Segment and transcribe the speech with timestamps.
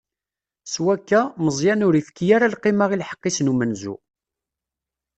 [0.71, 3.95] S wakka, Meẓyan ur ifki ara lqima i lḥeqq-is n umenzu.